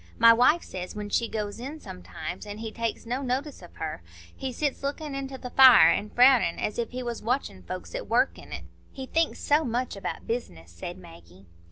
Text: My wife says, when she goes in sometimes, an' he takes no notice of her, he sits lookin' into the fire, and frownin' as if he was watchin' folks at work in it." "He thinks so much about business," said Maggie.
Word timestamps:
My 0.17 0.33
wife 0.33 0.63
says, 0.63 0.95
when 0.95 1.09
she 1.09 1.27
goes 1.27 1.59
in 1.59 1.79
sometimes, 1.79 2.47
an' 2.47 2.57
he 2.57 2.71
takes 2.71 3.05
no 3.05 3.21
notice 3.21 3.61
of 3.61 3.75
her, 3.75 4.01
he 4.35 4.51
sits 4.51 4.81
lookin' 4.81 5.13
into 5.13 5.37
the 5.37 5.51
fire, 5.51 5.91
and 5.91 6.11
frownin' 6.11 6.57
as 6.59 6.79
if 6.79 6.89
he 6.89 7.03
was 7.03 7.21
watchin' 7.21 7.61
folks 7.61 7.93
at 7.93 8.07
work 8.09 8.39
in 8.39 8.51
it." 8.51 8.63
"He 8.91 9.05
thinks 9.05 9.37
so 9.37 9.63
much 9.63 9.95
about 9.95 10.25
business," 10.25 10.71
said 10.71 10.97
Maggie. 10.97 11.45